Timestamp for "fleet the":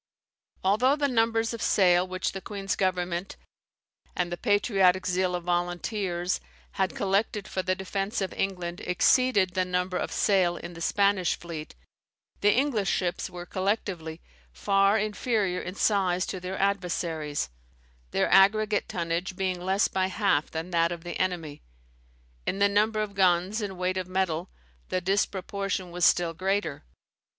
11.35-12.51